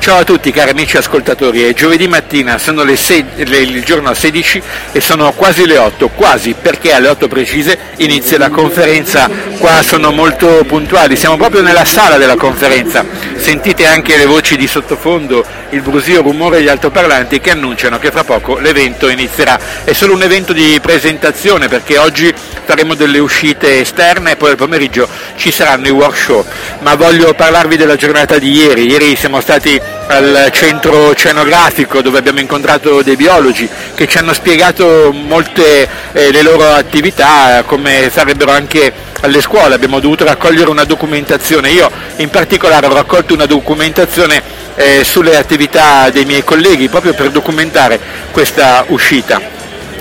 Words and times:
Ciao 0.00 0.20
a 0.20 0.24
tutti 0.24 0.50
cari 0.50 0.70
amici 0.70 0.96
ascoltatori, 0.96 1.62
è 1.62 1.74
giovedì 1.74 2.08
mattina, 2.08 2.56
sono 2.56 2.84
le 2.84 2.96
6, 2.96 3.24
le, 3.44 3.58
il 3.58 3.84
giorno 3.84 4.14
16 4.14 4.62
e 4.92 5.00
sono 5.02 5.30
quasi 5.32 5.66
le 5.66 5.76
8, 5.76 6.08
quasi 6.08 6.54
perché 6.58 6.94
alle 6.94 7.08
8 7.08 7.28
precise 7.28 7.78
inizia 7.96 8.38
la 8.38 8.48
conferenza, 8.48 9.28
qua 9.58 9.82
sono 9.82 10.10
molto 10.10 10.64
puntuali, 10.66 11.16
siamo 11.16 11.36
proprio 11.36 11.60
nella 11.60 11.84
sala 11.84 12.16
della 12.16 12.36
conferenza, 12.36 13.04
sentite 13.36 13.84
anche 13.84 14.16
le 14.16 14.24
voci 14.24 14.56
di 14.56 14.66
sottofondo, 14.66 15.44
il 15.68 15.82
brusio, 15.82 16.22
rumore 16.22 16.56
degli 16.56 16.68
altoparlanti 16.68 17.38
che 17.38 17.50
annunciano 17.50 17.98
che 17.98 18.10
fra 18.10 18.24
poco 18.24 18.56
l'evento 18.56 19.06
inizierà, 19.06 19.60
è 19.84 19.92
solo 19.92 20.14
un 20.14 20.22
evento 20.22 20.54
di 20.54 20.78
presentazione 20.80 21.68
perché 21.68 21.98
oggi 21.98 22.32
faremo 22.70 22.94
delle 22.94 23.18
uscite 23.18 23.80
esterne 23.80 24.30
e 24.30 24.36
poi 24.36 24.50
al 24.50 24.56
pomeriggio 24.56 25.08
ci 25.34 25.50
saranno 25.50 25.88
i 25.88 25.90
workshop, 25.90 26.46
ma 26.82 26.94
voglio 26.94 27.34
parlarvi 27.34 27.76
della 27.76 27.96
giornata 27.96 28.38
di 28.38 28.52
ieri, 28.52 28.86
ieri 28.86 29.16
siamo 29.16 29.40
stati 29.40 29.80
al 30.06 30.50
centro 30.52 31.08
oceanografico 31.08 32.00
dove 32.00 32.18
abbiamo 32.18 32.38
incontrato 32.38 33.02
dei 33.02 33.16
biologi 33.16 33.68
che 33.96 34.06
ci 34.06 34.18
hanno 34.18 34.32
spiegato 34.32 35.10
molte 35.12 35.88
eh, 36.12 36.30
le 36.30 36.42
loro 36.42 36.72
attività, 36.72 37.64
come 37.66 38.08
farebbero 38.08 38.52
anche 38.52 38.92
alle 39.22 39.40
scuole, 39.40 39.74
abbiamo 39.74 39.98
dovuto 39.98 40.24
raccogliere 40.24 40.70
una 40.70 40.84
documentazione, 40.84 41.70
io 41.70 41.90
in 42.18 42.30
particolare 42.30 42.86
ho 42.86 42.94
raccolto 42.94 43.34
una 43.34 43.46
documentazione 43.46 44.40
eh, 44.76 45.02
sulle 45.02 45.36
attività 45.36 46.08
dei 46.10 46.24
miei 46.24 46.44
colleghi 46.44 46.88
proprio 46.88 47.14
per 47.14 47.30
documentare 47.30 47.98
questa 48.30 48.84
uscita 48.86 49.58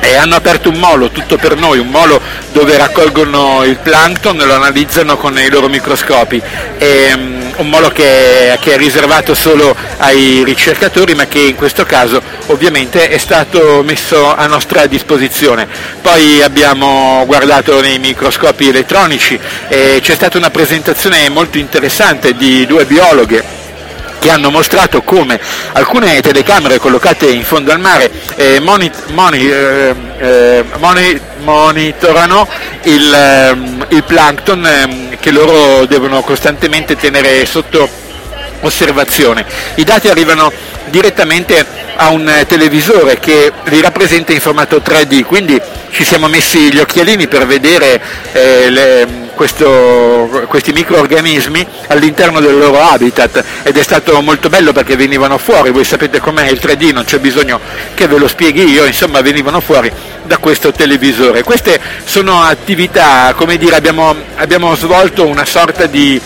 e 0.00 0.16
hanno 0.16 0.34
aperto 0.34 0.68
un 0.70 0.76
molo 0.76 1.10
tutto 1.10 1.36
per 1.36 1.56
noi, 1.56 1.78
un 1.78 1.88
molo 1.88 2.20
dove 2.52 2.76
raccolgono 2.76 3.64
il 3.64 3.78
plankton 3.78 4.40
e 4.40 4.44
lo 4.44 4.54
analizzano 4.54 5.16
con 5.16 5.38
i 5.38 5.48
loro 5.48 5.68
microscopi. 5.68 6.40
E, 6.78 7.12
um, 7.14 7.38
un 7.56 7.68
molo 7.68 7.90
che, 7.90 8.56
che, 8.60 8.74
è 8.74 8.76
riservato 8.78 9.34
solo 9.34 9.76
ai 9.98 10.42
ricercatori 10.44 11.14
ma 11.14 11.26
che 11.26 11.40
in 11.40 11.56
questo 11.56 11.84
caso 11.84 12.22
ovviamente 12.46 13.08
è 13.08 13.18
stato 13.18 13.82
messo 13.84 14.34
a 14.34 14.46
nostra 14.46 14.86
disposizione. 14.86 15.68
Poi 16.00 16.42
abbiamo 16.42 17.22
guardato 17.26 17.80
nei 17.80 17.98
microscopi 17.98 18.68
elettronici 18.68 19.38
e 19.68 20.00
c'è 20.02 20.14
stata 20.14 20.38
una 20.38 20.50
presentazione 20.50 21.28
molto 21.28 21.58
interessante 21.58 22.34
di 22.34 22.64
due 22.66 22.86
biologhe 22.86 23.59
che 24.20 24.30
hanno 24.30 24.50
mostrato 24.50 25.02
come 25.02 25.40
alcune 25.72 26.20
telecamere 26.20 26.78
collocate 26.78 27.26
in 27.26 27.42
fondo 27.42 27.72
al 27.72 27.80
mare 27.80 28.10
eh, 28.36 28.60
moni, 28.60 28.88
moni, 29.08 29.50
eh, 29.50 29.94
eh, 30.18 30.64
moni, 30.78 31.20
monitorano 31.42 32.46
il, 32.82 33.12
ehm, 33.12 33.86
il 33.88 34.04
plankton 34.04 34.66
ehm, 34.66 35.18
che 35.18 35.30
loro 35.32 35.86
devono 35.86 36.20
costantemente 36.20 36.96
tenere 36.96 37.44
sotto 37.46 37.88
osservazione. 38.60 39.44
I 39.76 39.84
dati 39.84 40.08
arrivano 40.08 40.52
direttamente 40.90 41.64
a 41.96 42.10
un 42.10 42.44
televisore 42.46 43.18
che 43.18 43.52
li 43.64 43.80
rappresenta 43.80 44.32
in 44.32 44.40
formato 44.40 44.78
3D, 44.78 45.24
quindi 45.24 45.60
ci 45.90 46.04
siamo 46.04 46.28
messi 46.28 46.72
gli 46.72 46.78
occhialini 46.78 47.26
per 47.26 47.46
vedere 47.46 48.00
eh, 48.32 48.70
le, 48.70 49.06
questo, 49.34 50.44
questi 50.48 50.72
microorganismi 50.72 51.66
all'interno 51.88 52.40
del 52.40 52.58
loro 52.58 52.80
habitat. 52.80 53.42
Ed 53.62 53.76
è 53.76 53.82
stato 53.82 54.20
molto 54.20 54.48
bello 54.48 54.72
perché 54.72 54.96
venivano 54.96 55.38
fuori, 55.38 55.70
voi 55.70 55.84
sapete 55.84 56.20
com'è 56.20 56.48
il 56.48 56.60
3D, 56.62 56.92
non 56.92 57.04
c'è 57.04 57.18
bisogno 57.18 57.60
che 57.94 58.06
ve 58.06 58.18
lo 58.18 58.28
spieghi 58.28 58.64
io, 58.70 58.84
insomma 58.84 59.20
venivano 59.20 59.60
fuori 59.60 59.90
da 60.24 60.38
questo 60.38 60.72
televisore. 60.72 61.42
Queste 61.42 61.80
sono 62.04 62.42
attività, 62.42 63.32
come 63.34 63.56
dire, 63.56 63.76
abbiamo, 63.76 64.14
abbiamo 64.36 64.74
svolto 64.74 65.26
una 65.26 65.44
sorta 65.44 65.86
di 65.86 66.20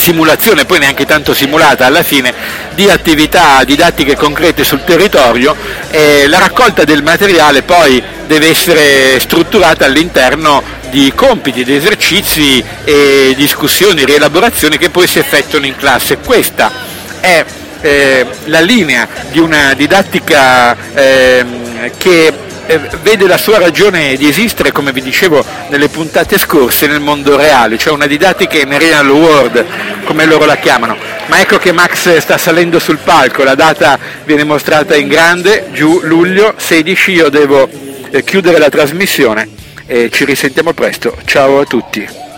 simulazione, 0.00 0.64
poi 0.64 0.80
neanche 0.80 1.06
tanto 1.06 1.34
simulata 1.34 1.86
alla 1.86 2.02
fine, 2.02 2.34
di 2.74 2.88
attività 2.88 3.62
didattiche 3.64 4.16
concrete 4.16 4.64
sul 4.64 4.82
territorio 4.84 5.54
e 5.90 6.26
la 6.26 6.38
raccolta 6.38 6.84
del 6.84 7.02
materiale 7.02 7.62
poi 7.62 8.02
deve 8.26 8.48
essere 8.48 9.20
strutturata 9.20 9.84
all'interno 9.84 10.62
di 10.90 11.12
compiti, 11.14 11.62
di 11.62 11.74
esercizi 11.74 12.64
e 12.84 13.34
discussioni, 13.36 14.04
rielaborazioni 14.04 14.78
che 14.78 14.90
poi 14.90 15.06
si 15.06 15.18
effettuano 15.18 15.66
in 15.66 15.76
classe. 15.76 16.18
Questa 16.18 16.72
è 17.20 17.44
eh, 17.80 18.26
la 18.46 18.60
linea 18.60 19.06
di 19.30 19.38
una 19.38 19.74
didattica 19.74 20.76
eh, 20.94 21.92
che 21.96 22.32
vede 22.78 23.26
la 23.26 23.38
sua 23.38 23.58
ragione 23.58 24.16
di 24.16 24.28
esistere, 24.28 24.72
come 24.72 24.92
vi 24.92 25.02
dicevo 25.02 25.44
nelle 25.68 25.88
puntate 25.88 26.38
scorse, 26.38 26.86
nel 26.86 27.00
mondo 27.00 27.36
reale, 27.36 27.78
cioè 27.78 27.92
una 27.92 28.06
didattica 28.06 28.58
in 28.58 28.76
real 28.78 29.08
world, 29.08 29.64
come 30.04 30.26
loro 30.26 30.44
la 30.44 30.56
chiamano. 30.56 30.96
Ma 31.26 31.40
ecco 31.40 31.58
che 31.58 31.72
Max 31.72 32.16
sta 32.18 32.38
salendo 32.38 32.78
sul 32.78 32.98
palco, 32.98 33.42
la 33.42 33.54
data 33.54 33.98
viene 34.24 34.44
mostrata 34.44 34.96
in 34.96 35.08
grande, 35.08 35.68
giù 35.72 36.00
luglio 36.02 36.54
16, 36.56 37.10
io 37.10 37.28
devo 37.28 37.68
eh, 38.10 38.22
chiudere 38.24 38.58
la 38.58 38.68
trasmissione 38.68 39.48
e 39.86 40.10
ci 40.10 40.24
risentiamo 40.24 40.72
presto. 40.72 41.16
Ciao 41.24 41.60
a 41.60 41.64
tutti. 41.64 42.29